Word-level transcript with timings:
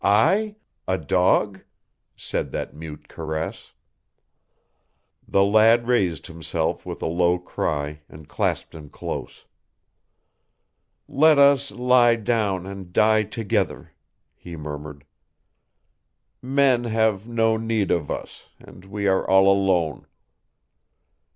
I 0.03 0.55
a 0.87 0.97
dog?" 0.97 1.59
said 2.15 2.49
that 2.53 2.73
mute 2.73 3.07
caress. 3.07 3.73
The 5.27 5.43
lad 5.43 5.85
raised 5.87 6.25
himself 6.25 6.87
with 6.87 7.03
a 7.03 7.05
low 7.05 7.37
cry 7.37 8.01
and 8.09 8.27
clasped 8.27 8.73
him 8.73 8.89
close. 8.89 9.45
"Let 11.07 11.37
us 11.37 11.69
lie 11.69 12.15
down 12.15 12.65
and 12.65 12.91
die 12.91 13.21
together," 13.21 13.91
he 14.35 14.55
murmured. 14.55 15.03
"Men 16.41 16.85
have 16.85 17.27
no 17.27 17.55
need 17.57 17.91
of 17.91 18.09
us, 18.09 18.49
and 18.59 18.85
we 18.85 19.05
are 19.05 19.23
all 19.29 19.47
alone." 19.53 20.07